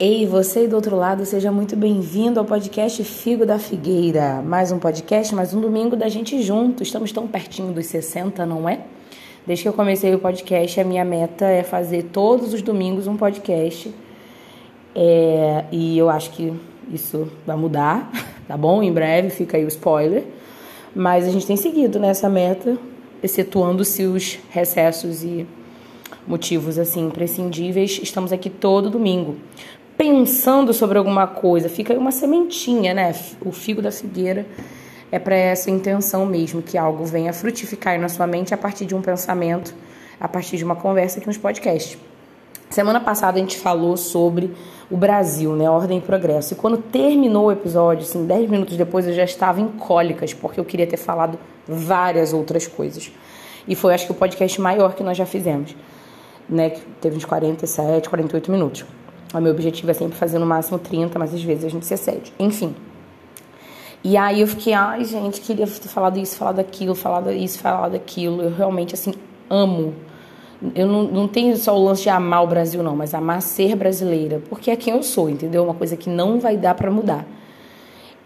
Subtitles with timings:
[0.00, 4.40] Ei, você do outro lado, seja muito bem-vindo ao podcast Figo da Figueira.
[4.42, 6.84] Mais um podcast, mais um domingo da gente junto.
[6.84, 8.78] Estamos tão pertinho dos 60, não é?
[9.44, 13.16] Desde que eu comecei o podcast, a minha meta é fazer todos os domingos um
[13.16, 13.92] podcast.
[14.94, 16.54] É, e eu acho que
[16.92, 18.08] isso vai mudar,
[18.46, 18.80] tá bom?
[18.80, 20.22] Em breve, fica aí o spoiler.
[20.94, 22.78] Mas a gente tem seguido nessa meta,
[23.20, 25.44] excetuando-se os recessos e
[26.24, 27.98] motivos assim imprescindíveis.
[28.00, 29.34] Estamos aqui todo domingo
[29.98, 33.12] pensando sobre alguma coisa, fica aí uma sementinha, né?
[33.44, 34.46] O figo da figueira
[35.10, 38.94] é para essa intenção mesmo, que algo venha frutificar na sua mente a partir de
[38.94, 39.74] um pensamento,
[40.20, 41.98] a partir de uma conversa aqui nos podcasts.
[42.70, 44.54] Semana passada a gente falou sobre
[44.88, 45.68] o Brasil, né?
[45.68, 46.52] Ordem e progresso.
[46.52, 50.60] E quando terminou o episódio, assim, 10 minutos depois, eu já estava em cólicas, porque
[50.60, 53.10] eu queria ter falado várias outras coisas.
[53.66, 55.74] E foi, acho que, o podcast maior que nós já fizemos,
[56.48, 56.70] né?
[56.70, 58.84] Que teve uns 47, 48 minutos.
[59.34, 61.94] O meu objetivo é sempre fazer no máximo 30, mas às vezes a gente se
[61.94, 62.32] excede.
[62.38, 62.74] Enfim.
[64.02, 67.94] E aí eu fiquei, ai gente, queria ter falado isso, falado aquilo, falado isso, falado
[67.94, 68.42] aquilo.
[68.42, 69.12] Eu realmente, assim,
[69.50, 69.94] amo.
[70.74, 73.76] Eu não, não tenho só o lance de amar o Brasil, não, mas amar ser
[73.76, 74.42] brasileira.
[74.48, 75.62] Porque é quem eu sou, entendeu?
[75.62, 77.26] Uma coisa que não vai dar para mudar.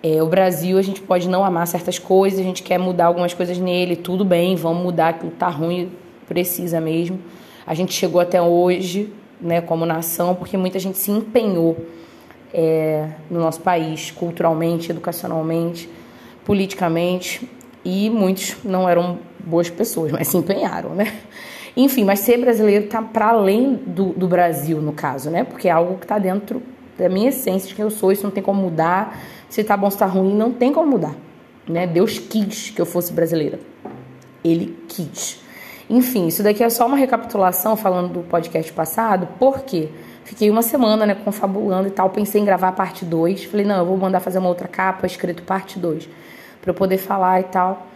[0.02, 3.34] É, o Brasil, a gente pode não amar certas coisas, a gente quer mudar algumas
[3.34, 5.92] coisas nele, tudo bem, vamos mudar, aquilo tá ruim,
[6.26, 7.20] precisa mesmo.
[7.64, 9.12] A gente chegou até hoje,
[9.42, 11.76] né, como nação, porque muita gente se empenhou
[12.54, 15.88] é, no nosso país, culturalmente, educacionalmente,
[16.44, 17.48] politicamente,
[17.84, 21.12] e muitos não eram boas pessoas, mas se empenharam, né?
[21.76, 25.42] Enfim, mas ser brasileiro está para além do, do Brasil, no caso, né?
[25.42, 26.62] Porque é algo que está dentro
[26.98, 29.18] da minha essência, de quem eu sou, isso não tem como mudar.
[29.48, 31.14] Se tá bom, se tá ruim, não tem como mudar,
[31.66, 31.86] né?
[31.86, 33.58] Deus quis que eu fosse brasileira.
[34.44, 35.40] Ele quis.
[35.90, 39.88] Enfim, isso daqui é só uma recapitulação falando do podcast passado, porque
[40.24, 43.78] fiquei uma semana, né, confabulando e tal, pensei em gravar a parte 2, falei, não,
[43.78, 46.08] eu vou mandar fazer uma outra capa escrito parte 2,
[46.60, 47.86] para eu poder falar e tal.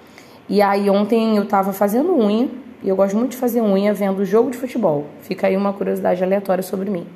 [0.48, 2.48] E aí ontem eu tava fazendo unha,
[2.82, 5.06] e eu gosto muito de fazer unha vendo jogo de futebol.
[5.22, 7.06] Fica aí uma curiosidade aleatória sobre mim.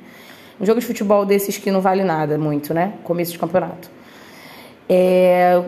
[0.59, 2.93] Um jogo de futebol desses que não vale nada muito, né?
[3.03, 3.89] Começo de campeonato.
[4.87, 5.61] É,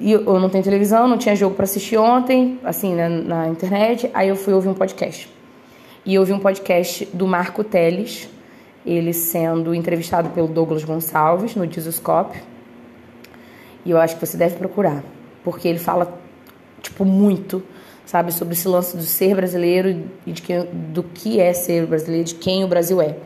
[0.00, 4.10] e eu não tenho televisão, não tinha jogo para assistir ontem, assim, na, na, internet.
[4.12, 5.28] Aí eu fui ouvir um podcast.
[6.04, 8.28] E eu ouvi um podcast do Marco Teles,
[8.84, 12.42] ele sendo entrevistado pelo Douglas Gonçalves no Jesuscope.
[13.84, 15.04] E eu acho que você deve procurar,
[15.44, 16.18] porque ele fala,
[16.80, 17.62] tipo, muito,
[18.04, 22.24] sabe, sobre esse lance do ser brasileiro e de que, do que é ser brasileiro,
[22.24, 23.16] de quem o Brasil é.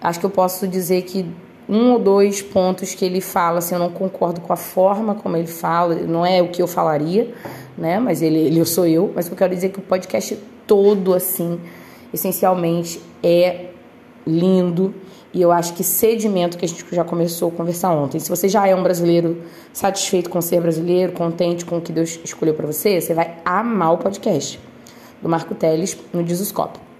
[0.00, 1.24] Acho que eu posso dizer que
[1.68, 5.36] um ou dois pontos que ele fala, assim, eu não concordo com a forma como
[5.36, 7.32] ele fala, não é o que eu falaria,
[7.76, 7.98] né?
[7.98, 11.60] Mas ele, ele eu sou eu, mas eu quero dizer que o podcast todo, assim,
[12.12, 13.66] essencialmente é
[14.26, 14.94] lindo
[15.32, 18.20] e eu acho que sedimento que a gente já começou a conversar ontem.
[18.20, 19.42] Se você já é um brasileiro
[19.72, 23.94] satisfeito com ser brasileiro, contente com o que Deus escolheu para você, você vai amar
[23.94, 24.60] o podcast
[25.20, 26.93] do Marco Teles no Dizoscope.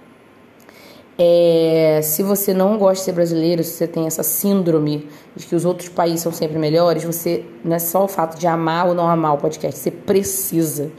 [1.16, 5.54] É, se você não gosta de ser brasileiro, se você tem essa síndrome de que
[5.54, 8.94] os outros países são sempre melhores, você não é só o fato de amar ou
[8.94, 10.90] não amar o podcast, você precisa.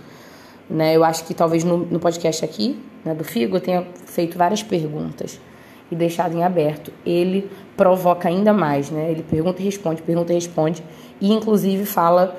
[0.69, 0.95] Né?
[0.95, 4.63] Eu acho que talvez no, no podcast aqui, né, do Figo, eu tenha feito várias
[4.63, 5.39] perguntas
[5.91, 6.91] e deixado em aberto.
[7.05, 9.11] Ele provoca ainda mais, né?
[9.11, 10.83] Ele pergunta e responde, pergunta e responde,
[11.21, 12.35] e inclusive fala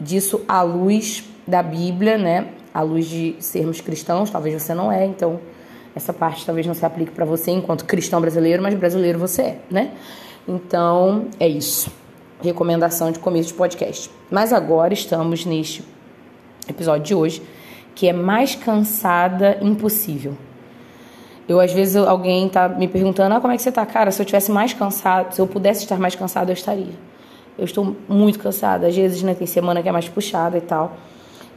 [0.00, 2.48] disso à luz da Bíblia, né?
[2.72, 5.40] À luz de sermos cristãos, talvez você não é, então
[5.98, 9.58] essa parte talvez não se aplique para você enquanto cristão brasileiro, mas brasileiro você é,
[9.70, 9.92] né?
[10.46, 11.90] Então, é isso.
[12.40, 14.10] Recomendação de começo de podcast.
[14.30, 15.84] Mas agora estamos neste
[16.68, 17.42] episódio de hoje,
[17.94, 20.38] que é mais cansada impossível.
[21.48, 23.84] Eu, às vezes, alguém tá me perguntando, ah, como é que você tá?
[23.84, 26.94] Cara, se eu tivesse mais cansado, se eu pudesse estar mais cansada, eu estaria.
[27.58, 28.86] Eu estou muito cansada.
[28.86, 30.96] Às vezes, né, tem semana que é mais puxada e tal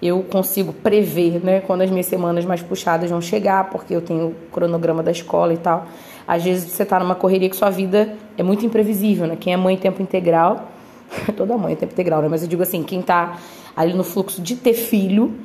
[0.02, 4.30] eu consigo prever, né, quando as minhas semanas mais puxadas vão chegar, porque eu tenho
[4.30, 5.86] o cronograma da escola e tal.
[6.28, 9.38] Às vezes você está numa correria que sua vida é muito imprevisível, né?
[9.40, 10.70] Quem é mãe em tempo integral,
[11.38, 12.28] toda mãe é tempo integral, né?
[12.28, 13.38] Mas eu digo assim, quem está
[13.76, 15.36] ali no fluxo de ter filho,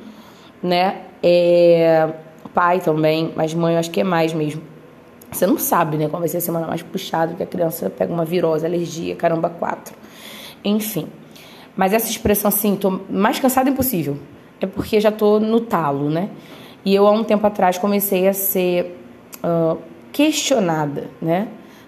[0.63, 1.01] né?
[1.21, 2.09] É
[2.53, 4.63] pai também, mas mãe eu acho que é mais mesmo.
[5.31, 8.11] Você não sabe, né, qual vai ser a semana mais puxada, que a criança pega
[8.11, 9.93] uma virose, alergia, caramba, quatro.
[10.65, 11.07] Enfim.
[11.75, 14.17] Mas essa expressão assim, tô mais cansada impossível
[14.61, 16.29] é porque já estou no talo, né?
[16.83, 18.97] E eu, há um tempo atrás, comecei a ser
[19.43, 19.77] uh,
[20.11, 21.47] questionada, né?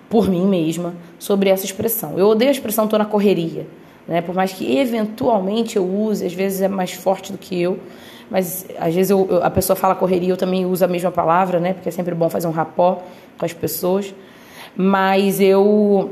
[0.10, 2.18] Por mim mesma, sobre essa expressão.
[2.18, 3.68] Eu odeio a expressão estou na correria,
[4.07, 4.21] né?
[4.21, 7.80] Por mais que eventualmente eu use, às vezes é mais forte do que eu,
[8.30, 11.60] mas às vezes eu, eu, a pessoa fala correria, eu também uso a mesma palavra,
[11.60, 11.74] né?
[11.74, 13.01] Porque é sempre bom fazer um rapó
[13.38, 14.13] com as pessoas.
[14.75, 16.12] Mas eu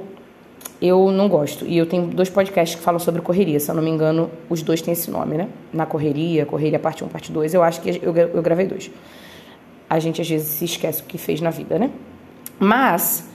[0.82, 1.66] eu não gosto.
[1.66, 3.60] E eu tenho dois podcasts que falam sobre correria.
[3.60, 5.50] Se eu não me engano, os dois têm esse nome, né?
[5.74, 7.54] Na correria, correria parte 1, parte 2.
[7.54, 8.92] Eu acho que eu, eu gravei dois.
[9.90, 11.90] A gente às vezes se esquece o que fez na vida, né?
[12.60, 13.28] Mas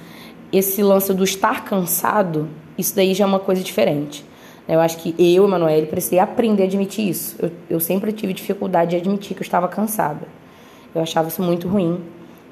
[0.53, 4.25] esse lance do estar cansado, isso daí já é uma coisa diferente.
[4.69, 7.37] Eu acho que eu, Emanuele, precisei aprender a admitir isso.
[7.41, 10.29] Eu, eu sempre tive dificuldade de admitir que eu estava cansada.
[10.95, 12.01] Eu achava isso muito ruim.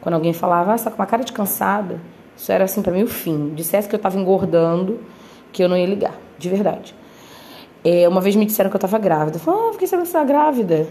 [0.00, 2.00] Quando alguém falava, ah, você tá com uma cara de cansada,
[2.40, 3.52] isso era assim para mim o fim.
[3.54, 4.98] Dissesse que eu estava engordando,
[5.52, 6.94] que eu não ia ligar, de verdade.
[7.84, 9.36] É, uma vez me disseram que eu estava grávida.
[9.36, 10.88] Eu falei, ah, por que você está grávida?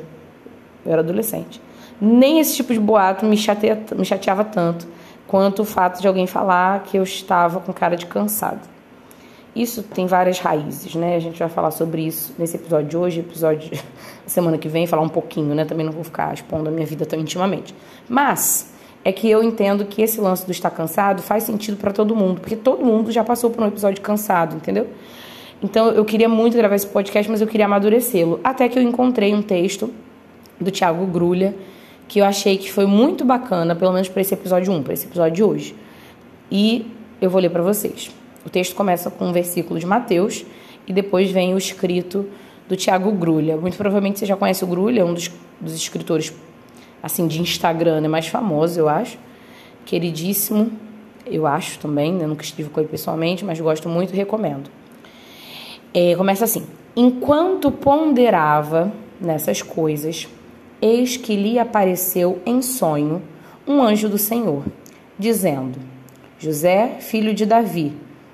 [0.85, 1.59] Eu era adolescente.
[1.99, 4.87] Nem esse tipo de boato me, chateia, me chateava tanto
[5.25, 8.61] quanto o fato de alguém falar que eu estava com cara de cansado.
[9.55, 11.15] Isso tem várias raízes, né?
[11.15, 13.81] A gente vai falar sobre isso nesse episódio de hoje, episódio da
[14.27, 15.65] semana que vem, falar um pouquinho, né?
[15.65, 17.73] Também não vou ficar expondo a minha vida tão intimamente.
[18.07, 22.15] Mas é que eu entendo que esse lance do estar cansado faz sentido para todo
[22.15, 24.87] mundo, porque todo mundo já passou por um episódio cansado, entendeu?
[25.61, 28.39] Então eu queria muito gravar esse podcast, mas eu queria amadurecê-lo.
[28.43, 29.91] Até que eu encontrei um texto
[30.59, 31.55] do Tiago Grulha
[32.09, 35.05] que eu achei que foi muito bacana, pelo menos para esse episódio 1, para esse
[35.05, 35.75] episódio de hoje.
[36.51, 36.91] E
[37.21, 38.09] eu vou ler para vocês.
[38.43, 40.43] O texto começa com um versículo de Mateus
[40.87, 42.25] e depois vem o escrito
[42.67, 43.55] do Tiago Grulha.
[43.57, 45.29] Muito provavelmente você já conhece o Grulha, um dos,
[45.61, 46.33] dos escritores
[47.01, 49.17] assim de Instagram, né, mais famoso, eu acho.
[49.85, 50.71] Queridíssimo,
[51.25, 52.25] eu acho também, né?
[52.27, 54.69] nunca estive com ele pessoalmente, mas gosto muito, recomendo.
[55.93, 60.27] É, começa assim: Enquanto ponderava nessas coisas,
[60.81, 63.21] eis que lhe apareceu em sonho
[63.67, 64.63] um anjo do Senhor,
[65.17, 65.79] dizendo:
[66.39, 67.93] José, filho de Davi,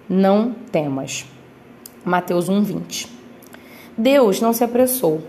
[0.10, 1.26] não temas.
[2.04, 3.08] Mateus 1:20.
[3.98, 5.22] Deus não se apressou.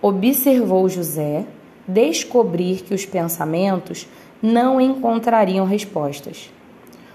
[0.00, 1.44] Observou José
[1.86, 4.06] descobrir que os pensamentos
[4.42, 6.50] não encontrariam respostas.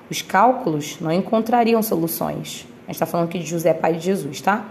[0.10, 2.68] Os cálculos não encontrariam soluções.
[2.83, 4.66] A gente está falando aqui de José, pai de Jesus, tá?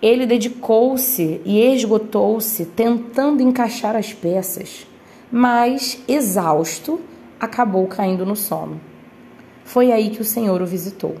[0.00, 4.86] Ele dedicou-se e esgotou-se tentando encaixar as peças,
[5.32, 7.00] mas, exausto,
[7.40, 8.80] acabou caindo no sono.
[9.64, 11.16] Foi aí que o Senhor o visitou.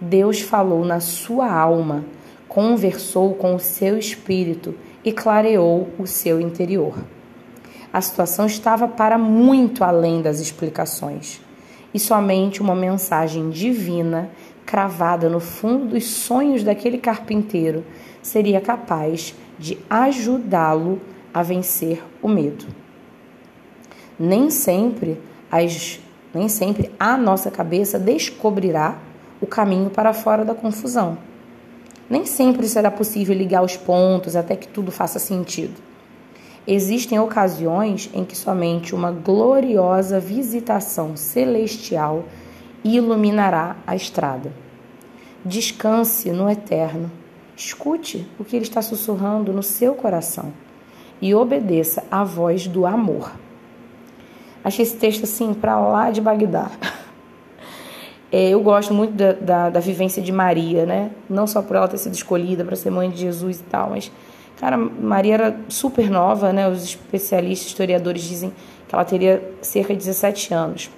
[0.00, 2.04] Deus falou na sua alma,
[2.48, 4.74] conversou com o seu espírito
[5.04, 6.94] e clareou o seu interior.
[7.92, 11.40] A situação estava para muito além das explicações,
[11.92, 14.30] e somente uma mensagem divina
[14.64, 17.84] cravada no fundo dos sonhos daquele carpinteiro
[18.22, 21.00] seria capaz de ajudá-lo
[21.34, 22.66] a vencer o medo.
[24.18, 25.20] Nem sempre
[25.50, 26.00] as
[26.34, 28.96] nem sempre a nossa cabeça descobrirá
[29.40, 31.18] o caminho para fora da confusão.
[32.12, 35.80] Nem sempre será possível ligar os pontos até que tudo faça sentido.
[36.66, 42.24] Existem ocasiões em que somente uma gloriosa visitação celestial
[42.84, 44.52] iluminará a estrada.
[45.42, 47.10] Descanse no eterno.
[47.56, 50.52] Escute o que ele está sussurrando no seu coração
[51.18, 53.32] e obedeça à voz do amor.
[54.62, 56.70] Achei esse texto assim para lá de Bagdá.
[58.32, 61.10] É, eu gosto muito da, da, da, vivência de Maria, né?
[61.28, 64.10] Não só por ela ter sido escolhida para ser mãe de Jesus e tal, mas,
[64.58, 66.66] cara, Maria era super nova, né?
[66.66, 68.50] Os especialistas, historiadores dizem
[68.88, 70.90] que ela teria cerca de 17 anos.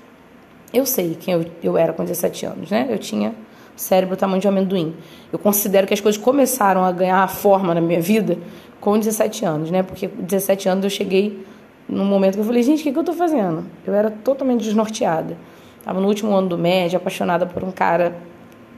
[0.73, 2.87] Eu sei quem eu, eu era com 17 anos, né?
[2.89, 3.35] Eu tinha
[3.75, 4.95] cérebro tamanho de amendoim.
[5.33, 8.38] Eu considero que as coisas começaram a ganhar forma na minha vida
[8.81, 9.83] com 17 anos, né?
[9.83, 11.45] Porque com 17 anos eu cheguei
[11.88, 13.64] num momento que eu falei, gente, o que, que eu estou fazendo?
[13.85, 15.37] Eu era totalmente desnorteada.
[15.85, 18.17] Estava no último ano do médio, apaixonada por um cara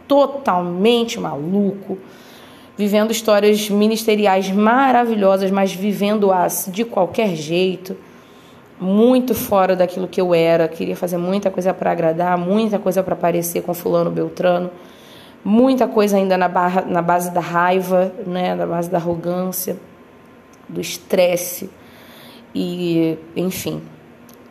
[0.09, 1.99] totalmente maluco,
[2.77, 7.97] vivendo histórias ministeriais maravilhosas, mas vivendo-as de qualquer jeito,
[8.81, 10.67] muito fora daquilo que eu era.
[10.67, 14.69] Queria fazer muita coisa para agradar, muita coisa para parecer com Fulano Beltrano,
[15.45, 19.77] muita coisa ainda na, barra, na base da raiva, né, na base da arrogância,
[20.69, 21.71] do estresse
[22.53, 23.81] e, enfim,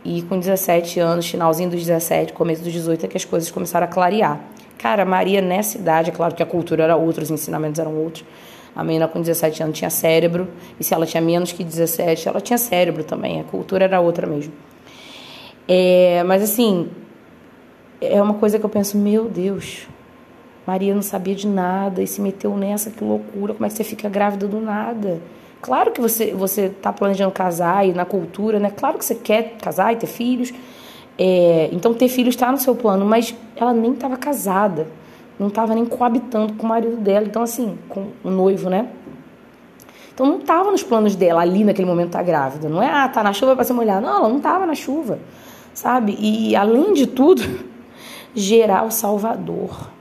[0.06, 3.86] e com 17 anos, finalzinho dos 17, começo dos 18, é que as coisas começaram
[3.86, 4.40] a clarear.
[4.78, 8.24] Cara, Maria nessa idade, é claro que a cultura era outra, os ensinamentos eram outros.
[8.76, 10.48] A menina com 17 anos tinha cérebro,
[10.80, 14.28] e se ela tinha menos que 17, ela tinha cérebro também, a cultura era outra
[14.28, 14.54] mesmo.
[15.68, 16.88] É, mas assim,
[18.00, 19.88] é uma coisa que eu penso, meu Deus,
[20.68, 23.84] Maria não sabia de nada e se meteu nessa, que loucura, como é que você
[23.84, 25.20] fica grávida do nada?
[25.66, 28.70] Claro que você você está planejando casar e na cultura, né?
[28.70, 30.54] Claro que você quer casar e ter filhos.
[31.18, 34.86] É, então ter filhos está no seu plano, mas ela nem estava casada,
[35.40, 38.90] não estava nem coabitando com o marido dela, então assim, com o noivo, né?
[40.14, 42.70] Então não estava nos planos dela ali naquele momento tá grávida.
[42.70, 44.00] Não é, ah, tá na chuva para ser mulher.
[44.00, 45.18] Não, ela não estava na chuva,
[45.74, 46.16] sabe?
[46.20, 47.42] E além de tudo,
[48.36, 49.96] gerar o Salvador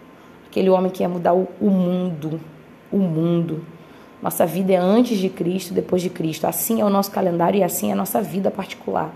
[0.50, 2.38] aquele homem que ia mudar o, o mundo,
[2.92, 3.64] o mundo.
[4.24, 6.46] Nossa vida é antes de Cristo, depois de Cristo.
[6.46, 9.14] Assim é o nosso calendário e assim é a nossa vida particular.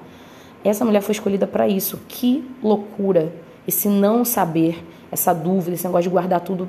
[0.63, 1.99] Essa mulher foi escolhida para isso.
[2.07, 3.33] Que loucura!
[3.67, 6.69] Esse não saber, essa dúvida, esse negócio de guardar tudo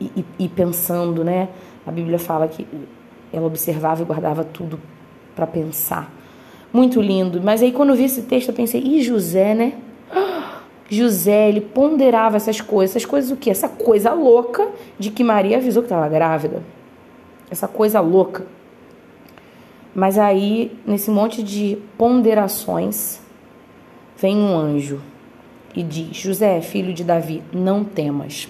[0.00, 1.48] e, e, e pensando, né?
[1.84, 2.64] A Bíblia fala que
[3.32, 4.78] ela observava e guardava tudo
[5.34, 6.12] para pensar.
[6.72, 7.40] Muito lindo.
[7.42, 9.72] Mas aí quando eu vi esse texto eu pensei, e José, né?
[10.88, 12.94] José, ele ponderava essas coisas.
[12.94, 13.50] Essas coisas o quê?
[13.50, 16.62] Essa coisa louca de que Maria avisou que estava grávida
[17.50, 18.46] essa coisa louca.
[19.94, 23.20] Mas aí, nesse monte de ponderações,
[24.16, 25.00] vem um anjo
[25.74, 28.48] e diz: José, filho de Davi, não temas.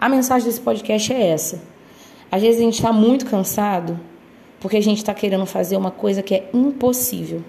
[0.00, 1.62] A mensagem desse podcast é essa.
[2.30, 3.98] Às vezes a gente está muito cansado
[4.58, 7.42] porque a gente está querendo fazer uma coisa que é impossível.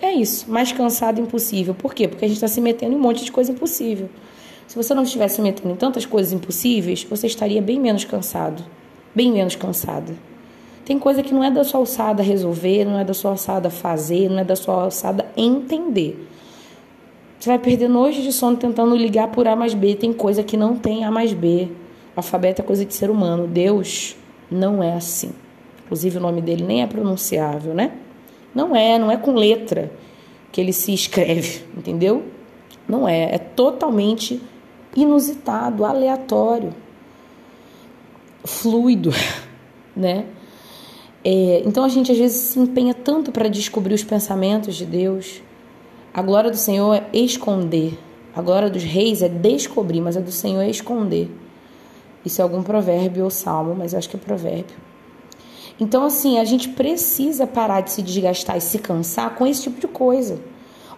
[0.00, 1.74] É isso, mais cansado impossível.
[1.74, 2.08] Por quê?
[2.08, 4.10] Porque a gente está se metendo em um monte de coisa impossível.
[4.66, 8.64] Se você não estivesse se metendo em tantas coisas impossíveis, você estaria bem menos cansado
[9.14, 10.14] bem menos cansada.
[10.84, 14.28] Tem coisa que não é da sua alçada resolver, não é da sua alçada fazer,
[14.28, 16.28] não é da sua alçada entender.
[17.38, 19.94] Você vai perder noite de sono tentando ligar por A mais B.
[19.94, 21.68] Tem coisa que não tem A mais B.
[22.16, 23.46] Alfabeto é coisa de ser humano.
[23.46, 24.16] Deus
[24.50, 25.32] não é assim.
[25.84, 27.92] Inclusive o nome dele nem é pronunciável, né?
[28.54, 29.90] Não é, não é com letra
[30.50, 32.24] que ele se escreve, entendeu?
[32.88, 34.40] Não é, é totalmente
[34.94, 36.74] inusitado, aleatório
[38.44, 39.10] fluido,
[39.96, 40.26] né?
[41.24, 45.40] É, então a gente às vezes se empenha tanto para descobrir os pensamentos de Deus.
[46.12, 47.98] A glória do Senhor é esconder.
[48.34, 51.30] A glória dos reis é descobrir, mas a do Senhor é esconder.
[52.24, 54.76] Isso é algum provérbio ou salmo, mas eu acho que é provérbio.
[55.78, 59.80] Então, assim, a gente precisa parar de se desgastar e se cansar com esse tipo
[59.80, 60.38] de coisa.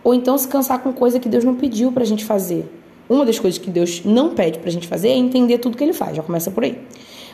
[0.02, 2.70] Ou então se cansar com coisa que Deus não pediu para a gente fazer.
[3.08, 5.84] Uma das coisas que Deus não pede para a gente fazer é entender tudo que
[5.84, 6.16] Ele faz.
[6.16, 6.78] Já começa por aí.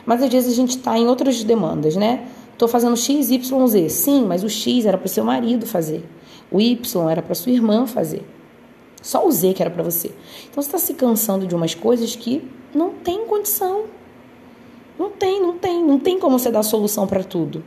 [0.05, 2.25] Mas às vezes a gente está em outras demandas, né?
[2.53, 3.89] Estou fazendo X, Y, Z.
[3.89, 6.03] Sim, mas o X era para o seu marido fazer.
[6.51, 8.23] O Y era para sua irmã fazer.
[9.01, 10.11] Só o Z que era para você.
[10.49, 13.85] Então você está se cansando de umas coisas que não tem condição.
[14.99, 15.83] Não tem, não tem.
[15.83, 17.63] Não tem como você dar solução para tudo.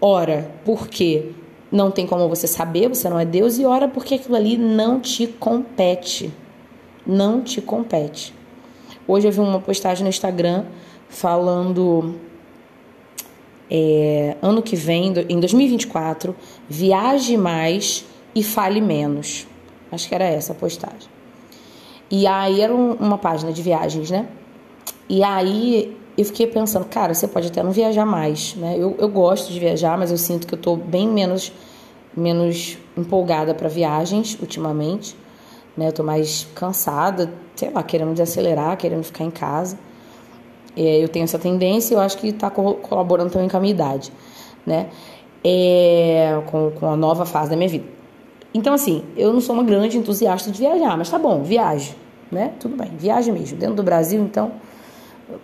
[0.00, 1.30] Ora, porque
[1.72, 5.00] não tem como você saber, você não é Deus, e ora porque aquilo ali não
[5.00, 6.32] te compete.
[7.06, 8.34] Não te compete.
[9.06, 10.66] Hoje eu vi uma postagem no Instagram
[11.08, 12.14] falando
[13.70, 16.34] é, ano que vem, em 2024,
[16.68, 19.46] viaje mais e fale menos.
[19.90, 21.08] Acho que era essa a postagem.
[22.10, 24.28] E aí era um, uma página de viagens, né?
[25.08, 28.74] E aí eu fiquei pensando, cara, você pode até não viajar mais, né?
[28.78, 31.52] Eu, eu gosto de viajar, mas eu sinto que eu tô bem menos,
[32.16, 35.16] menos empolgada para viagens ultimamente,
[35.76, 35.88] né?
[35.88, 39.78] Eu tô mais cansada, sei lá, querendo desacelerar, querendo ficar em casa.
[40.78, 43.72] É, eu tenho essa tendência e eu acho que está colaborando também com a minha
[43.72, 44.12] idade,
[44.64, 44.86] né?
[45.42, 47.84] É, com, com a nova fase da minha vida.
[48.54, 51.96] Então, assim, eu não sou uma grande entusiasta de viajar, mas tá bom, viaje,
[52.30, 52.52] né?
[52.60, 53.58] Tudo bem, viaje mesmo.
[53.58, 54.52] Dentro do Brasil, então,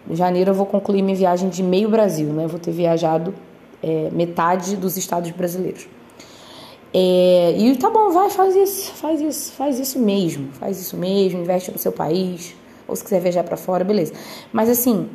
[0.08, 2.44] em janeiro eu vou concluir minha viagem de meio Brasil, né?
[2.44, 3.34] Eu vou ter viajado
[3.82, 5.88] é, metade dos estados brasileiros.
[6.92, 11.40] É, e tá bom, vai, faz isso, faz isso, faz isso mesmo, faz isso mesmo,
[11.40, 12.54] investe no seu país,
[12.86, 14.12] ou se quiser viajar para fora, beleza.
[14.52, 15.08] Mas assim,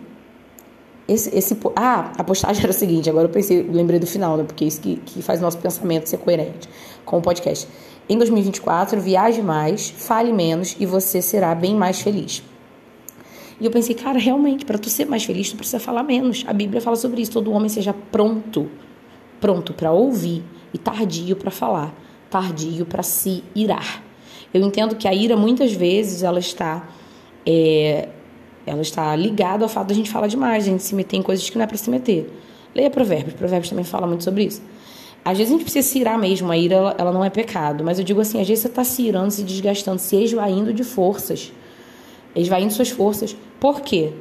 [1.10, 4.44] esse, esse, ah, a postagem era o seguinte, agora eu pensei, lembrei do final, né?
[4.44, 6.70] Porque é isso que, que faz nosso pensamento ser coerente
[7.04, 7.68] com o podcast.
[8.08, 12.44] Em 2024, viaje mais, fale menos e você será bem mais feliz.
[13.60, 16.46] E eu pensei, cara, realmente, para tu ser mais feliz, tu precisa falar menos.
[16.48, 17.32] A Bíblia fala sobre isso.
[17.32, 18.70] Todo homem seja pronto,
[19.42, 21.94] pronto para ouvir e tardio para falar,
[22.30, 24.04] tardio para se irar.
[24.54, 26.88] Eu entendo que a ira muitas vezes ela está
[27.46, 28.10] é,
[28.66, 31.50] ela está ligada ao fato da gente falar demais, a gente se meter em coisas
[31.50, 32.32] que não é para se meter.
[32.76, 34.62] Leia Provérbios, Provérbios também fala muito sobre isso.
[35.24, 37.84] Às vezes a gente precisa se irar mesmo, a ira ela, ela não é pecado,
[37.84, 40.84] mas eu digo assim, às vezes você está se irando, se desgastando, se esvaindo de
[40.84, 41.52] forças,
[42.36, 43.36] esvaindo suas forças.
[43.60, 44.14] Por quê?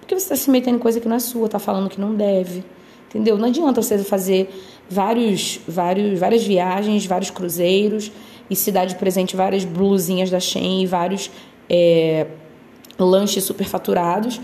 [0.00, 2.14] Porque você está se metendo em coisa que não é sua, está falando que não
[2.14, 2.64] deve,
[3.08, 3.36] entendeu?
[3.36, 4.48] Não adianta você fazer
[4.88, 8.10] vários, vários, várias viagens, vários cruzeiros
[8.48, 11.30] e se dar de presente várias blusinhas da Shein e vários...
[11.68, 12.26] É,
[13.04, 14.40] lanches superfaturados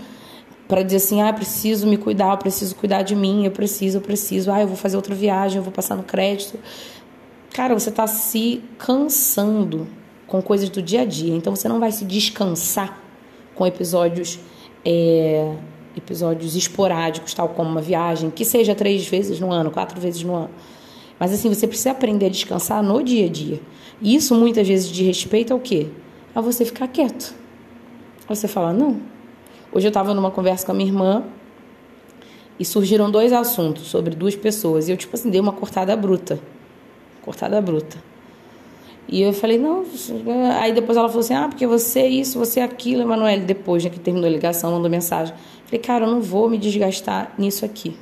[0.67, 4.01] para dizer assim, ah, preciso me cuidar, eu preciso cuidar de mim, eu preciso, eu
[4.01, 6.59] preciso, ah, eu vou fazer outra viagem, eu vou passar no crédito.
[7.53, 9.87] Cara, você está se cansando
[10.25, 12.99] com coisas do dia a dia, então você não vai se descansar
[13.53, 14.39] com episódios
[14.83, 15.55] é,
[15.95, 20.35] episódios esporádicos, tal como uma viagem, que seja três vezes no ano, quatro vezes no
[20.35, 20.49] ano.
[21.19, 23.61] Mas assim, você precisa aprender a descansar no dia a dia.
[24.01, 25.87] E isso muitas vezes de respeito ao quê?
[26.33, 27.33] A você ficar quieto
[28.27, 28.99] você fala: não,
[29.75, 31.25] Hoje eu estava numa conversa com a minha irmã
[32.57, 34.87] e surgiram dois assuntos sobre duas pessoas.
[34.87, 36.39] E eu, tipo assim, dei uma cortada bruta.
[37.21, 37.97] Cortada bruta.
[39.05, 39.83] E eu falei, não.
[40.61, 43.43] Aí depois ela falou assim: ah, porque você é isso, você é aquilo, Emanuele.
[43.43, 45.35] Depois, né, que terminou a ligação, mandou mensagem.
[45.65, 47.97] Falei, cara, eu não vou me desgastar nisso aqui.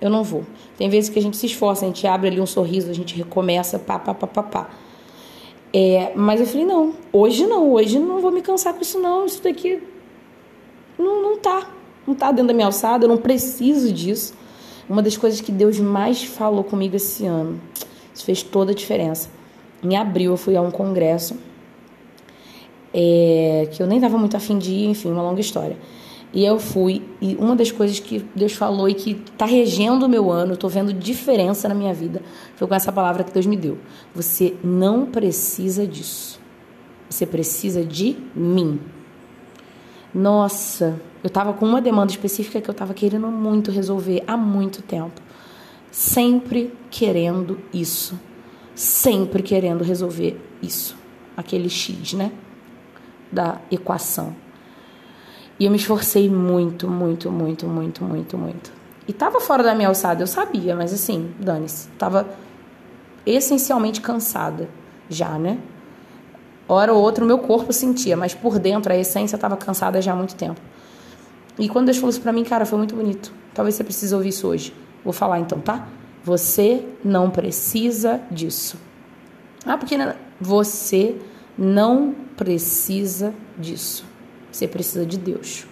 [0.00, 0.44] Eu não vou.
[0.76, 3.14] Tem vezes que a gente se esforça, a gente abre ali um sorriso, a gente
[3.14, 4.70] recomeça, pá, pá, pá, pá, pá.
[5.72, 9.24] É, mas eu falei, não, hoje não, hoje não vou me cansar com isso, não.
[9.24, 9.80] Isso daqui
[11.00, 11.70] não, não tá.
[12.06, 14.34] Não tá dentro da minha alçada, eu não preciso disso.
[14.88, 17.60] Uma das coisas que Deus mais falou comigo esse ano.
[18.12, 19.28] Isso fez toda a diferença.
[19.82, 21.36] Em abril eu fui a um congresso
[22.92, 25.76] é, que eu nem estava muito afim de ir, enfim, uma longa história.
[26.32, 30.08] E eu fui, e uma das coisas que Deus falou e que está regendo o
[30.08, 32.22] meu ano, estou vendo diferença na minha vida,
[32.54, 33.78] foi com essa palavra que Deus me deu.
[34.14, 36.40] Você não precisa disso.
[37.08, 38.78] Você precisa de mim.
[40.14, 44.82] Nossa, eu estava com uma demanda específica que eu estava querendo muito resolver há muito
[44.82, 45.20] tempo.
[45.90, 48.18] Sempre querendo isso.
[48.72, 50.96] Sempre querendo resolver isso.
[51.36, 52.30] Aquele X, né?
[53.32, 54.34] Da equação.
[55.60, 58.72] E eu me esforcei muito, muito, muito, muito, muito, muito.
[59.06, 61.88] E tava fora da minha alçada, eu sabia, mas assim, dane-se.
[61.98, 62.26] Tava
[63.26, 64.70] essencialmente cansada
[65.06, 65.58] já, né?
[66.66, 70.12] Hora ou outra o meu corpo sentia, mas por dentro a essência estava cansada já
[70.12, 70.58] há muito tempo.
[71.58, 73.30] E quando Deus falou isso pra mim, cara, foi muito bonito.
[73.52, 74.72] Talvez você precise ouvir isso hoje.
[75.04, 75.86] Vou falar então, tá?
[76.24, 78.78] Você não precisa disso.
[79.66, 79.96] Ah, porque
[80.40, 81.16] você
[81.58, 84.09] não precisa disso.
[84.50, 85.66] Você precisa de Deus,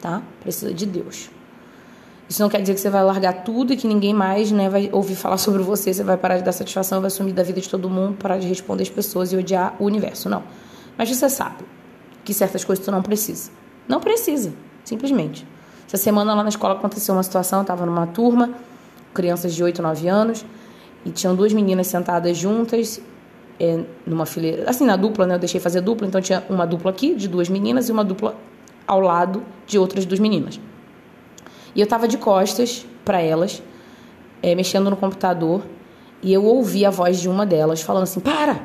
[0.00, 0.22] tá?
[0.40, 1.30] Precisa de Deus.
[2.28, 4.88] Isso não quer dizer que você vai largar tudo e que ninguém mais né, vai
[4.92, 7.68] ouvir falar sobre você, você vai parar de dar satisfação, vai sumir da vida de
[7.68, 10.28] todo mundo, parar de responder as pessoas e odiar o universo.
[10.28, 10.42] Não.
[10.96, 11.64] Mas você sabe
[12.24, 13.50] que certas coisas tu não precisa.
[13.86, 14.52] Não precisa,
[14.84, 15.46] simplesmente.
[15.86, 18.50] Essa semana lá na escola aconteceu uma situação, eu estava numa turma,
[19.12, 20.46] crianças de 8, 9 anos,
[21.04, 23.00] e tinham duas meninas sentadas juntas
[23.58, 25.34] é, numa fileira, assim, na dupla, né?
[25.34, 28.36] Eu deixei fazer dupla, então tinha uma dupla aqui de duas meninas e uma dupla
[28.86, 30.60] ao lado de outras duas meninas.
[31.74, 33.62] E eu tava de costas para elas,
[34.42, 35.62] é, mexendo no computador,
[36.22, 38.60] e eu ouvi a voz de uma delas falando assim: Para!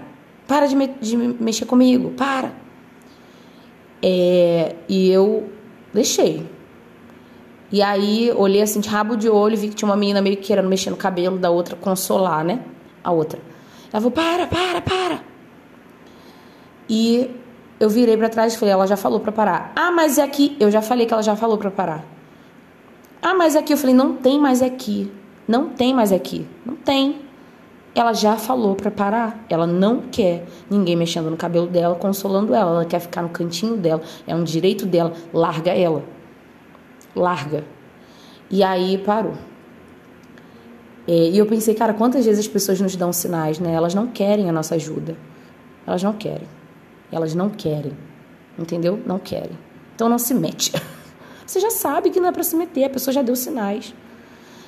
[0.47, 2.51] Para de, me de mexer comigo, para!
[4.01, 5.49] É, e eu
[5.93, 6.45] deixei.
[7.71, 10.43] E aí olhei assim de rabo de olho vi que tinha uma menina meio que
[10.43, 12.61] querendo mexer no cabelo da outra, consolar, né?
[13.03, 13.39] A outra.
[13.91, 15.21] Ela falou: para, para, para.
[16.87, 17.29] E
[17.79, 19.71] eu virei para trás e falei: ela já falou para parar.
[19.75, 20.55] Ah, mas é aqui.
[20.59, 22.03] Eu já falei que ela já falou para parar.
[23.21, 23.73] Ah, mas é aqui.
[23.73, 25.11] Eu falei: não tem mais aqui.
[25.47, 26.47] Não tem mais aqui.
[26.65, 27.21] Não tem.
[27.95, 29.43] Ela já falou para parar.
[29.49, 32.71] Ela não quer ninguém mexendo no cabelo dela, consolando ela.
[32.71, 34.01] Ela quer ficar no cantinho dela.
[34.27, 35.13] É um direito dela.
[35.33, 36.03] Larga ela.
[37.15, 37.63] Larga.
[38.49, 39.33] E aí parou.
[41.11, 43.73] É, e eu pensei, cara, quantas vezes as pessoas nos dão sinais, né?
[43.73, 45.17] Elas não querem a nossa ajuda.
[45.87, 46.47] Elas não querem.
[47.11, 47.93] Elas não querem.
[48.59, 48.99] Entendeu?
[49.07, 49.57] Não querem.
[49.95, 50.71] Então não se mete.
[51.47, 53.91] Você já sabe que não é para se meter, a pessoa já deu sinais.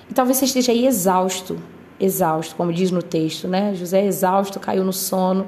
[0.10, 1.62] E talvez você esteja aí exausto,
[2.00, 3.76] exausto, como diz no texto, né?
[3.76, 5.48] José é exausto, caiu no sono.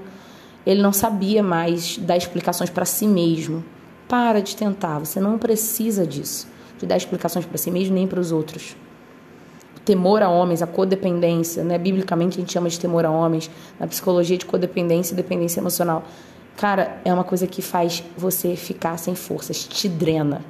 [0.64, 3.66] Ele não sabia mais dar explicações para si mesmo.
[4.08, 8.20] Para de tentar, você não precisa disso, de dar explicações para si mesmo nem para
[8.20, 8.76] os outros
[9.86, 11.78] temor a homens, a codependência, né?
[11.78, 16.04] Biblicamente a gente chama de temor a homens, na psicologia de codependência e dependência emocional.
[16.56, 20.44] Cara, é uma coisa que faz você ficar sem forças, te drena.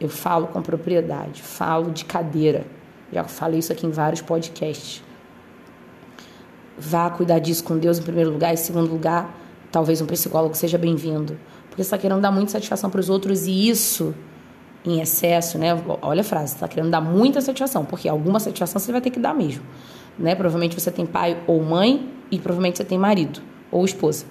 [0.00, 2.64] Eu falo com propriedade, falo de cadeira.
[3.12, 5.02] Já falei isso aqui em vários podcasts.
[6.78, 9.36] Vá cuidar disso com Deus em primeiro lugar, em segundo lugar,
[9.70, 11.38] talvez um psicólogo seja bem-vindo.
[11.68, 14.14] Porque você está querendo dar muita satisfação para os outros e isso
[14.84, 15.80] em excesso, né?
[16.00, 19.20] Olha a frase, está querendo dar muita satisfação, porque alguma satisfação você vai ter que
[19.20, 19.62] dar mesmo,
[20.18, 20.34] né?
[20.34, 23.40] Provavelmente você tem pai ou mãe e provavelmente você tem marido
[23.70, 24.24] ou esposa.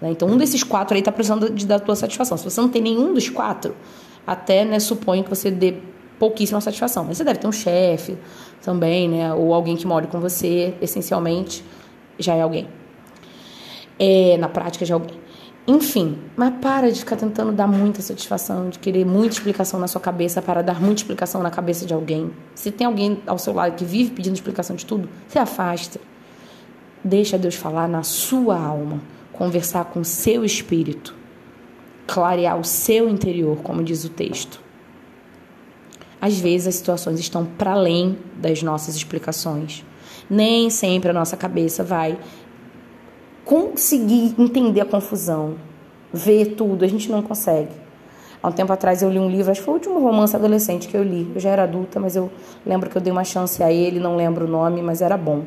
[0.00, 0.10] Né?
[0.10, 2.36] Então um desses quatro aí está precisando de dar tua satisfação.
[2.36, 3.74] Se você não tem nenhum dos quatro,
[4.26, 5.76] até né, suponho que você dê
[6.18, 7.04] pouquíssima satisfação.
[7.04, 8.16] Mas você deve ter um chefe
[8.62, 9.32] também, né?
[9.34, 11.64] Ou alguém que mora com você, essencialmente
[12.18, 12.68] já é alguém.
[13.98, 15.24] É, na prática é alguém.
[15.66, 20.00] Enfim, mas para de ficar tentando dar muita satisfação, de querer muita explicação na sua
[20.00, 22.30] cabeça para dar muita explicação na cabeça de alguém.
[22.54, 25.98] Se tem alguém ao seu lado que vive pedindo explicação de tudo, se afasta.
[27.02, 29.00] Deixa Deus falar na sua alma,
[29.32, 31.14] conversar com o seu espírito,
[32.06, 34.60] clarear o seu interior, como diz o texto.
[36.20, 39.82] Às vezes as situações estão para além das nossas explicações.
[40.28, 42.18] Nem sempre a nossa cabeça vai
[43.44, 45.56] conseguir entender a confusão,
[46.12, 47.84] ver tudo, a gente não consegue.
[48.42, 50.86] Há um tempo atrás eu li um livro, acho que foi o último romance adolescente
[50.86, 51.30] que eu li.
[51.34, 52.30] Eu já era adulta, mas eu
[52.64, 55.44] lembro que eu dei uma chance a ele, não lembro o nome, mas era bom.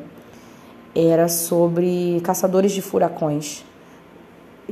[0.96, 3.64] Era sobre caçadores de furacões.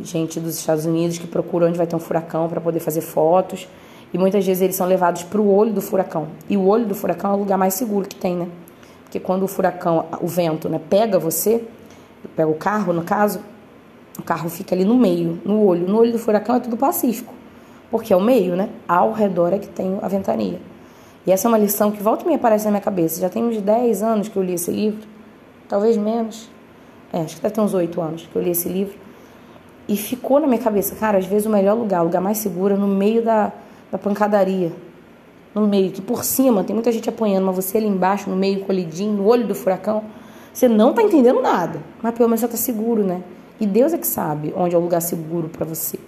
[0.02, 3.68] Gente dos Estados Unidos que procura onde vai ter um furacão para poder fazer fotos.
[4.12, 6.28] E muitas vezes eles são levados para o olho do furacão.
[6.50, 8.48] E o olho do furacão é o lugar mais seguro que tem, né?
[9.04, 11.64] Porque quando o furacão, o vento, né, pega você,
[12.36, 13.40] pega o carro, no caso,
[14.18, 15.88] o carro fica ali no meio, no olho.
[15.88, 17.34] No olho do furacão é tudo pacífico,
[17.92, 18.70] porque é o meio, né?
[18.88, 20.60] Ao redor é que tem a ventania.
[21.26, 23.20] E essa é uma lição que volta e me aparece na minha cabeça.
[23.20, 25.02] Já tem uns 10 anos que eu li esse livro,
[25.68, 26.50] talvez menos.
[27.12, 28.96] É, acho que deve ter uns 8 anos que eu li esse livro.
[29.88, 32.74] E ficou na minha cabeça, cara, às vezes o melhor lugar, o lugar mais seguro
[32.74, 33.52] é no meio da,
[33.92, 34.72] da pancadaria.
[35.54, 38.66] No meio, que por cima tem muita gente apanhando, mas você ali embaixo, no meio,
[38.66, 40.04] colidinho, no olho do furacão,
[40.56, 41.82] você não tá entendendo nada.
[42.02, 43.22] Mas pelo menos você tá seguro, né?
[43.60, 46.00] E Deus é que sabe onde é o lugar seguro para você.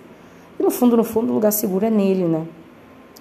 [0.58, 2.48] E no fundo, no fundo, o lugar seguro é nele, né?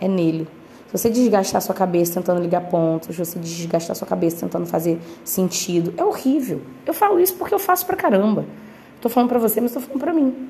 [0.01, 0.47] É nele.
[0.87, 5.01] Se você desgastar sua cabeça tentando ligar pontos, se você desgastar sua cabeça tentando fazer
[5.25, 6.63] sentido, é horrível.
[6.87, 8.45] Eu falo isso porque eu faço pra caramba.
[9.01, 10.49] Tô falando pra você, mas tô falando pra mim.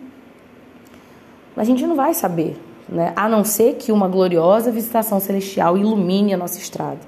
[1.57, 3.15] A gente não vai saber, né?
[3.17, 7.01] A não ser que uma gloriosa visitação celestial ilumine a nossa estrada.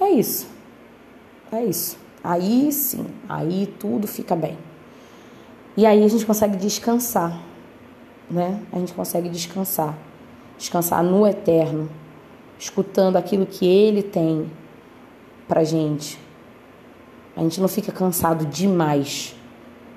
[0.00, 0.46] É isso.
[1.50, 2.07] É isso.
[2.28, 4.58] Aí sim, aí tudo fica bem.
[5.74, 7.40] E aí a gente consegue descansar,
[8.30, 8.60] né?
[8.70, 9.96] A gente consegue descansar.
[10.58, 11.88] Descansar no eterno,
[12.58, 14.50] escutando aquilo que ele tem
[15.48, 16.18] pra gente.
[17.34, 19.34] A gente não fica cansado demais,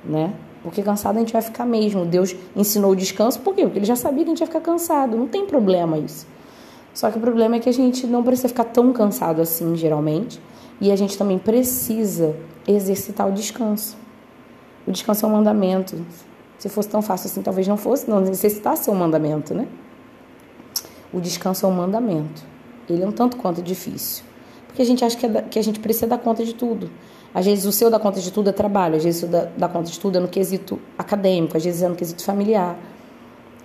[0.06, 0.34] né?
[0.64, 2.06] Porque cansado a gente vai ficar mesmo.
[2.06, 3.64] Deus ensinou o descanso, por quê?
[3.64, 5.18] Porque ele já sabia que a gente ia ficar cansado.
[5.18, 6.26] Não tem problema isso.
[6.94, 10.40] Só que o problema é que a gente não precisa ficar tão cansado assim, geralmente.
[10.82, 12.36] E a gente também precisa
[12.68, 13.96] exercitar o descanso.
[14.86, 16.04] O descanso é um mandamento.
[16.58, 19.68] Se fosse tão fácil assim, talvez não fosse, não necessitasse ser um mandamento, né?
[21.14, 22.44] O descanso é um mandamento.
[22.90, 24.24] Ele é um tanto quanto difícil.
[24.66, 26.90] Porque a gente acha que, é que a gente precisa dar conta de tudo.
[27.34, 29.90] Às vezes o seu dar conta de tudo é trabalho, às vezes o dá conta
[29.90, 32.78] de tudo é no quesito acadêmico, às vezes é no quesito familiar.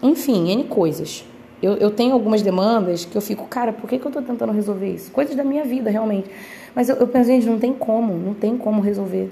[0.03, 1.25] Enfim, N coisas.
[1.63, 4.53] Eu, eu tenho algumas demandas que eu fico, cara, por que, que eu estou tentando
[4.53, 5.11] resolver isso?
[5.11, 6.31] Coisas da minha vida, realmente.
[6.75, 9.31] Mas eu, eu penso, gente, não tem como, não tem como resolver.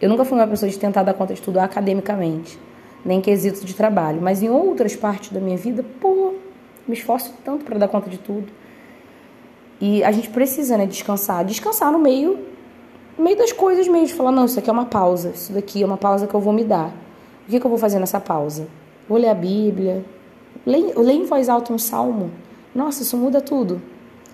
[0.00, 2.58] Eu nunca fui uma pessoa de tentar dar conta de tudo academicamente,
[3.04, 6.34] nem quesito de trabalho, mas em outras partes da minha vida, pô,
[6.86, 8.46] me esforço tanto para dar conta de tudo.
[9.80, 11.44] E a gente precisa, né, descansar.
[11.44, 12.38] Descansar no meio,
[13.18, 14.16] no meio das coisas mesmo.
[14.16, 15.30] Falar, não, isso aqui é uma pausa.
[15.34, 16.88] Isso daqui é uma pausa que eu vou me dar.
[17.46, 18.66] O que, que eu vou fazer nessa pausa?
[19.08, 20.04] Vou ler a Bíblia.
[20.66, 22.30] Leio, leio em voz alta um salmo.
[22.74, 23.80] Nossa, isso muda tudo.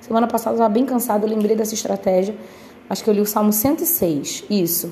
[0.00, 2.34] Semana passada eu estava bem cansada, eu lembrei dessa estratégia.
[2.88, 4.44] Acho que eu li o Salmo 106.
[4.50, 4.90] Isso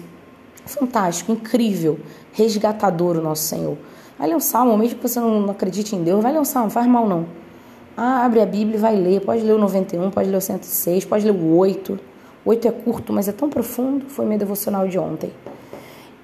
[0.68, 1.98] fantástico, incrível,
[2.32, 3.76] resgatador o nosso Senhor.
[4.18, 6.70] Vai ler um salmo, mesmo que você não acredite em Deus, vai ler um salmo,
[6.70, 7.26] faz mal não.
[7.96, 9.20] Ah, abre a Bíblia e vai ler.
[9.20, 11.98] Pode ler o 91, pode ler o 106, pode ler o 8.
[12.44, 14.06] O 8 é curto, mas é tão profundo.
[14.08, 15.32] Foi meu devocional de ontem.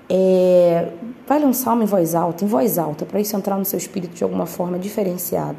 [0.08, 0.90] É,
[1.26, 3.78] vai ler um salmo em voz alta, em voz alta, para isso entrar no seu
[3.78, 5.56] espírito de alguma forma diferenciada.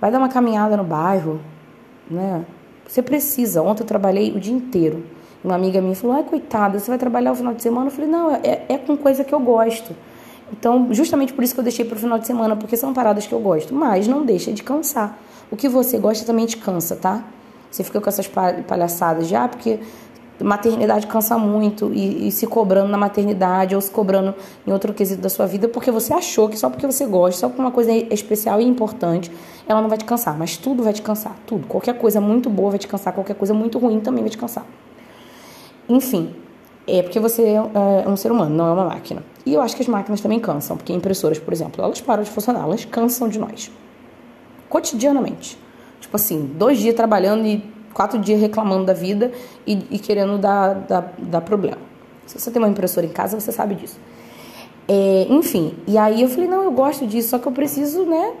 [0.00, 1.40] Vai dar uma caminhada no bairro,
[2.10, 2.44] né?
[2.86, 3.62] Você precisa.
[3.62, 5.04] Ontem eu trabalhei o dia inteiro.
[5.44, 7.86] Uma amiga minha falou: ai, coitada, você vai trabalhar o final de semana?
[7.86, 9.94] Eu falei: não, é, é com coisa que eu gosto.
[10.52, 13.26] Então, justamente por isso que eu deixei para o final de semana, porque são paradas
[13.26, 13.74] que eu gosto.
[13.74, 15.18] Mas não deixa de cansar.
[15.50, 17.24] O que você gosta também te cansa, tá?
[17.70, 18.28] Você fica com essas
[18.66, 19.78] palhaçadas já, ah, porque
[20.42, 24.34] maternidade cansa muito e, e, se cobrando na maternidade ou se cobrando
[24.66, 27.48] em outro quesito da sua vida porque você achou que só porque você gosta, só
[27.48, 29.30] porque uma coisa é especial e importante,
[29.68, 30.36] ela não vai te cansar.
[30.38, 31.66] Mas tudo vai te cansar, tudo.
[31.66, 34.64] Qualquer coisa muito boa vai te cansar, qualquer coisa muito ruim também vai te cansar.
[35.88, 36.34] Enfim,
[36.86, 39.22] é porque você é, é um ser humano, não é uma máquina.
[39.44, 42.30] E eu acho que as máquinas também cansam, porque impressoras, por exemplo, elas param de
[42.30, 43.70] funcionar, elas cansam de nós.
[44.68, 45.58] Cotidianamente.
[46.00, 49.32] Tipo assim, dois dias trabalhando e quatro dias reclamando da vida
[49.66, 51.78] e, e querendo dar, dar, dar problema.
[52.26, 53.98] Se você tem uma impressora em casa, você sabe disso.
[54.88, 58.32] É, enfim, e aí eu falei, não, eu gosto disso, só que eu preciso, né,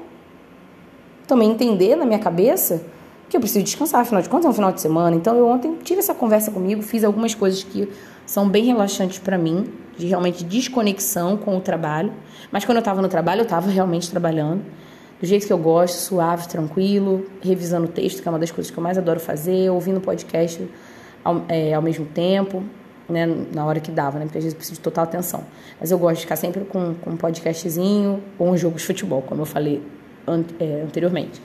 [1.26, 2.82] também entender na minha cabeça
[3.28, 5.14] que eu preciso descansar, afinal de contas é um final de semana.
[5.14, 7.88] Então eu ontem tive essa conversa comigo, fiz algumas coisas que
[8.26, 12.12] são bem relaxantes para mim, de realmente desconexão com o trabalho.
[12.50, 14.62] Mas quando eu estava no trabalho, eu estava realmente trabalhando
[15.20, 18.70] do jeito que eu gosto, suave, tranquilo, revisando o texto, que é uma das coisas
[18.70, 20.66] que eu mais adoro fazer, ouvindo podcast
[21.22, 22.64] ao, é, ao mesmo tempo,
[23.06, 25.44] né, na hora que dava, né, porque às vezes eu preciso de total atenção.
[25.78, 29.20] Mas eu gosto de ficar sempre com, com um podcastzinho ou um jogo de futebol,
[29.20, 29.82] como eu falei
[30.26, 31.42] an é, anteriormente.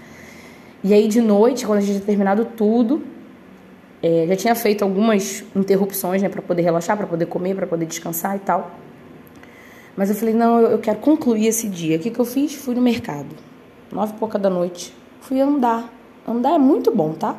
[0.81, 3.03] E aí de noite, quando a gente tinha terminado tudo,
[4.01, 7.85] é, já tinha feito algumas interrupções, né, para poder relaxar, para poder comer, para poder
[7.85, 8.79] descansar e tal.
[9.97, 11.97] Mas eu falei, não, eu, eu quero concluir esse dia.
[11.97, 12.53] O que, que eu fiz?
[12.53, 13.27] Fui no mercado.
[13.95, 14.93] Nove e pouca da noite.
[15.21, 15.89] Fui andar.
[16.27, 17.36] Andar é muito bom, tá?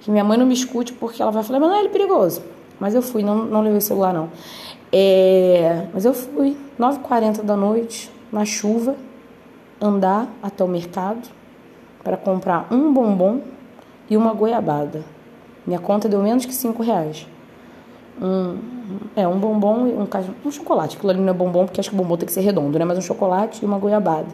[0.00, 2.42] Que minha mãe não me escute porque ela vai falar, mas não é perigoso.
[2.80, 4.30] Mas eu fui, não, não levei celular não.
[4.92, 8.96] É, mas eu fui, 9h40 da noite, na chuva,
[9.80, 11.28] andar até o mercado
[12.02, 13.40] para comprar um bombom
[14.08, 15.04] e uma goiabada.
[15.66, 17.26] Minha conta deu menos que 5 reais.
[18.22, 18.58] Um,
[19.16, 20.08] é, um bombom e um,
[20.44, 20.96] um chocolate.
[20.96, 22.84] Aquilo ali não é bombom, porque acho que o bombom tem que ser redondo, né?
[22.84, 24.28] Mas um chocolate e uma goiabada.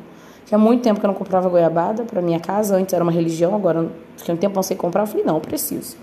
[0.47, 2.77] Tinha muito tempo que eu não comprava goiabada para minha casa.
[2.77, 5.03] Antes era uma religião, agora fiquei um tempo não sei comprar.
[5.03, 5.97] Eu falei, não, preciso.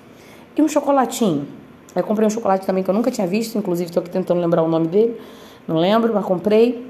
[0.56, 1.48] E um chocolatinho.
[1.96, 4.64] Aí comprei um chocolate também que eu nunca tinha visto, inclusive estou aqui tentando lembrar
[4.64, 5.20] o nome dele.
[5.68, 6.88] Não lembro, mas comprei.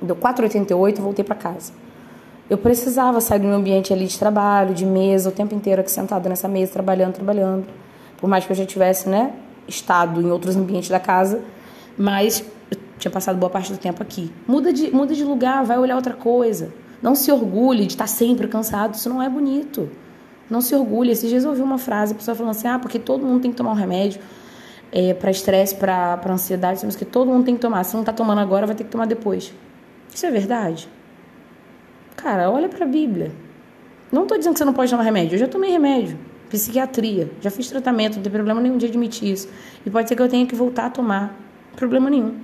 [0.00, 1.72] Deu 4,88 e voltei para casa.
[2.48, 5.90] Eu precisava sair do meu ambiente ali de trabalho, de mesa, o tempo inteiro aqui
[5.90, 7.64] sentada nessa mesa, trabalhando, trabalhando.
[8.18, 9.32] Por mais que eu já tivesse, né,
[9.66, 11.40] estado em outros ambientes da casa,
[11.96, 12.46] mas eu
[12.98, 14.30] tinha passado boa parte do tempo aqui.
[14.46, 16.72] Muda de, muda de lugar, vai olhar outra coisa.
[17.02, 19.90] Não se orgulhe de estar sempre cansado, isso não é bonito.
[20.48, 21.10] Não se orgulhe.
[21.10, 23.50] Esses dias eu ouvi uma frase, a pessoa falando assim: ah, porque todo mundo tem
[23.50, 24.20] que tomar um remédio
[24.92, 27.84] é, para estresse, para ansiedade, mas que todo mundo tem que tomar.
[27.84, 29.52] Se não está tomando agora, vai ter que tomar depois.
[30.14, 30.88] Isso é verdade?
[32.16, 33.32] Cara, olha para a Bíblia.
[34.12, 35.34] Não estou dizendo que você não pode tomar remédio.
[35.34, 36.16] Eu já tomei remédio.
[36.48, 37.30] Psiquiatria.
[37.40, 38.16] Já fiz tratamento.
[38.16, 39.48] Não tem problema nenhum de admitir isso.
[39.84, 41.36] E pode ser que eu tenha que voltar a tomar.
[41.74, 42.36] Problema nenhum.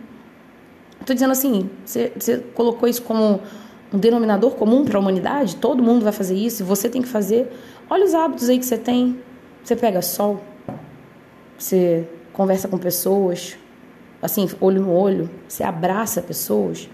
[1.01, 3.41] Estou dizendo assim, você, você colocou isso como
[3.93, 5.57] um denominador comum para a humanidade?
[5.57, 7.51] Todo mundo vai fazer isso você tem que fazer.
[7.89, 9.21] Olha os hábitos aí que você tem.
[9.65, 10.41] Você pega sol.
[11.59, 13.57] Você conversa com pessoas.
[14.23, 15.29] Assim, olho no olho.
[15.49, 16.89] Você abraça pessoas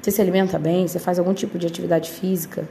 [0.00, 0.86] você se alimenta bem?
[0.86, 2.68] Você faz algum tipo de atividade física?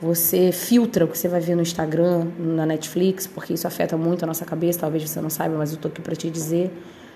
[0.00, 4.24] Você filtra o que você vai ver no Instagram, na Netflix, porque isso afeta muito
[4.24, 4.80] a nossa cabeça.
[4.80, 6.72] Talvez você não saiba, mas eu estou aqui para te dizer.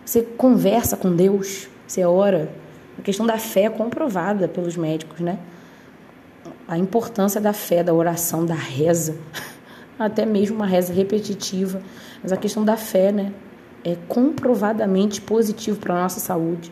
[0.07, 2.49] Você conversa com Deus, você ora.
[2.97, 5.37] A questão da fé é comprovada pelos médicos, né?
[6.69, 9.17] A importância da fé, da oração, da reza,
[9.99, 11.83] até mesmo uma reza repetitiva.
[12.23, 13.33] Mas a questão da fé, né?
[13.85, 16.71] É comprovadamente positivo para a nossa saúde.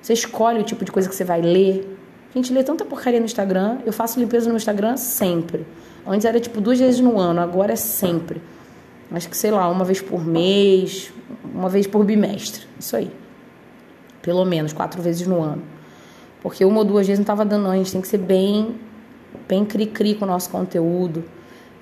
[0.00, 1.98] Você escolhe o tipo de coisa que você vai ler.
[2.34, 3.80] A gente lê tanta porcaria no Instagram.
[3.84, 5.66] Eu faço limpeza no Instagram sempre.
[6.06, 8.40] Antes era tipo duas vezes no ano, agora é sempre.
[9.16, 11.12] Acho que, sei lá, uma vez por mês,
[11.54, 12.66] uma vez por bimestre.
[12.78, 13.10] Isso aí.
[14.22, 15.62] Pelo menos, quatro vezes no ano.
[16.42, 17.70] Porque uma ou duas vezes não estava dando, não.
[17.70, 18.74] A gente tem que ser bem,
[19.48, 21.24] bem cri-cri com o nosso conteúdo.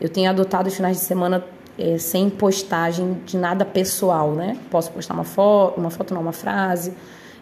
[0.01, 1.45] Eu tenho adotado os finais de semana
[1.79, 4.57] é, sem postagem de nada pessoal, né?
[4.71, 6.93] Posso postar uma foto, uma foto não, uma frase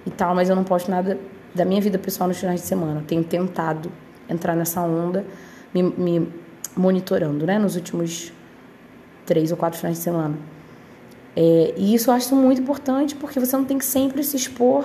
[0.07, 1.19] e tal, mas eu não posto nada
[1.55, 3.03] da minha vida pessoal nos finais de semana.
[3.07, 3.91] tenho tentado
[4.29, 5.25] entrar nessa onda,
[5.75, 6.29] me, me
[6.77, 8.33] monitorando, né, nos últimos
[9.31, 10.37] três ou quatro finais de semana.
[11.37, 14.85] É, e isso eu acho muito importante porque você não tem que sempre se expor.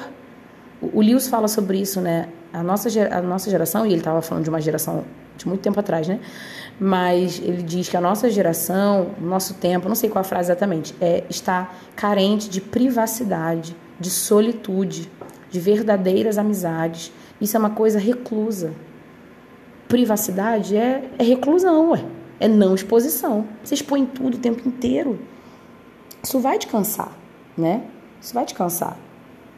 [0.79, 2.29] O, o Lewis fala sobre isso, né?
[2.53, 5.03] A nossa, a nossa geração, e ele estava falando de uma geração
[5.35, 6.19] de muito tempo atrás, né?
[6.79, 10.93] Mas ele diz que a nossa geração, nosso tempo, não sei qual a frase exatamente,
[11.01, 15.09] é está carente de privacidade de solitude,
[15.49, 17.11] de verdadeiras amizades.
[17.41, 18.73] Isso é uma coisa reclusa.
[19.87, 22.05] Privacidade é, é reclusão, ué.
[22.39, 23.45] É não exposição.
[23.63, 25.19] Você expõe tudo o tempo inteiro.
[26.23, 27.11] Isso vai te cansar,
[27.57, 27.83] né?
[28.21, 28.97] Isso vai te cansar.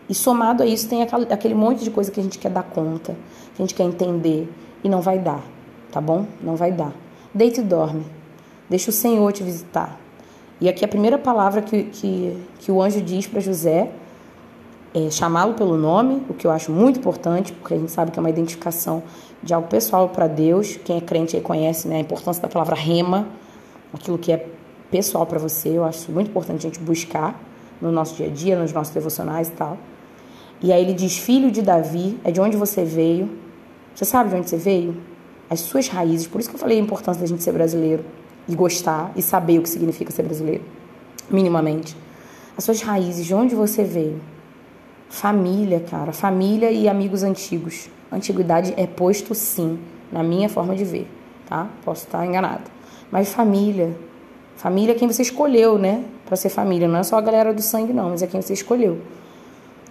[0.10, 3.16] E somado a isso, tem aquele monte de coisa que a gente quer dar conta,
[3.56, 4.50] que a gente quer entender,
[4.84, 5.44] e não vai dar,
[5.92, 6.26] tá bom?
[6.42, 6.94] Não vai dar.
[7.34, 8.06] Deita e dorme.
[8.70, 10.00] Deixa o Senhor te visitar.
[10.60, 13.92] E aqui a primeira palavra que, que, que o anjo diz para José
[14.94, 18.18] é, chamá-lo pelo nome, o que eu acho muito importante, porque a gente sabe que
[18.18, 19.04] é uma identificação
[19.48, 20.78] de algo pessoal para Deus.
[20.84, 23.30] Quem é crente aí conhece né, a importância da palavra rema,
[23.94, 24.46] aquilo que é
[24.92, 25.70] pessoal para você.
[25.70, 27.42] Eu acho muito importante a gente buscar
[27.82, 29.78] no nosso dia a dia, nos nossos devocionais e tal.
[30.62, 33.30] E aí ele diz: Filho de Davi, é de onde você veio.
[33.96, 34.98] Você sabe de onde você veio?
[35.50, 36.28] As suas raízes.
[36.28, 38.04] Por isso que eu falei a importância da gente ser brasileiro
[38.50, 40.64] e gostar e saber o que significa ser brasileiro,
[41.30, 41.96] minimamente.
[42.58, 44.20] As suas raízes, de onde você veio.
[45.10, 46.12] Família, cara.
[46.12, 47.90] Família e amigos antigos.
[48.12, 49.80] Antiguidade é posto sim,
[50.12, 51.08] na minha forma de ver,
[51.48, 51.68] tá?
[51.84, 52.64] Posso estar enganado.
[53.12, 53.96] Mas família.
[54.56, 56.04] Família é quem você escolheu, né?
[56.26, 56.88] Para ser família.
[56.88, 59.00] Não é só a galera do sangue, não, mas é quem você escolheu.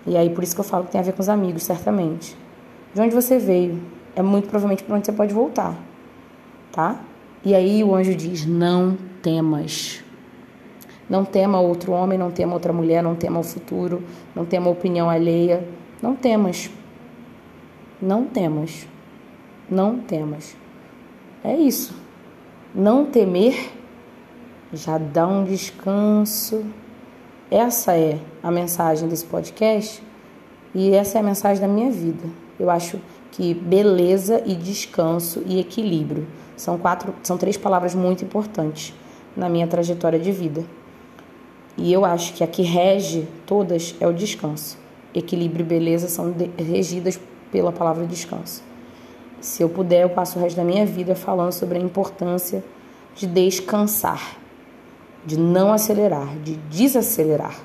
[0.06, 2.36] E aí, por isso que eu falo que tem a ver com os amigos, certamente.
[2.94, 3.80] De onde você veio,
[4.14, 5.76] é muito provavelmente para onde você pode voltar,
[6.72, 6.98] tá?
[7.44, 10.02] E aí o anjo diz: Não temas.
[11.08, 14.02] Não tema outro homem, não tema outra mulher, não tema o futuro,
[14.34, 15.66] não tema a opinião alheia.
[16.02, 16.70] Não temas.
[18.00, 18.86] Não temas.
[19.70, 20.56] Não temas.
[21.42, 21.94] É isso.
[22.74, 23.72] Não temer
[24.72, 26.64] já dá um descanso.
[27.50, 30.02] Essa é a mensagem desse podcast
[30.74, 32.24] e essa é a mensagem da minha vida.
[32.58, 33.00] Eu acho
[33.32, 38.94] que beleza e descanso e equilíbrio são quatro, são três palavras muito importantes
[39.36, 40.64] na minha trajetória de vida.
[41.76, 44.78] E eu acho que a que rege todas é o descanso.
[45.14, 47.20] Equilíbrio e beleza são regidas
[47.56, 48.62] pela palavra descanso.
[49.40, 52.62] Se eu puder, eu passo o resto da minha vida falando sobre a importância
[53.14, 54.36] de descansar,
[55.24, 57.58] de não acelerar, de desacelerar.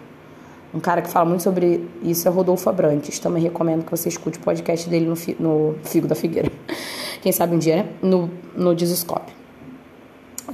[0.74, 3.20] Um cara que fala muito sobre isso é Rodolfo Abrantes.
[3.20, 6.50] Também recomendo que você escute o podcast dele no, no Figo da Figueira.
[7.22, 7.90] Quem sabe um dia, né?
[8.02, 9.34] No, no Dizoscope.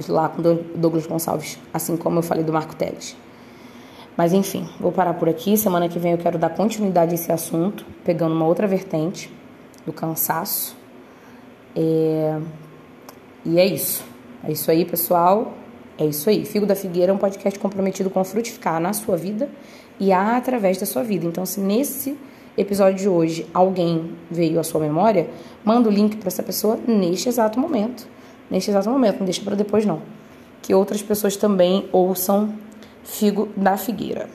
[0.10, 0.42] Lá com
[0.76, 1.60] Douglas Gonçalves.
[1.72, 3.16] Assim como eu falei do Marco Teles.
[4.18, 5.56] Mas enfim, vou parar por aqui.
[5.56, 9.32] Semana que vem eu quero dar continuidade a esse assunto, pegando uma outra vertente
[9.86, 10.76] do cansaço.
[11.76, 12.40] É...
[13.46, 14.04] E é isso.
[14.44, 15.54] É isso aí, pessoal.
[16.00, 16.44] É isso aí.
[16.46, 19.50] Figo da Figueira é um podcast comprometido com frutificar na sua vida
[20.00, 21.26] e através da sua vida.
[21.28, 22.18] Então, se nesse
[22.58, 25.30] episódio de hoje alguém veio à sua memória,
[25.64, 28.08] manda o link para essa pessoa neste exato momento.
[28.50, 30.02] Neste exato momento, não deixa para depois não.
[30.62, 32.54] Que outras pessoas também ouçam
[33.08, 34.30] Figo da Figueira.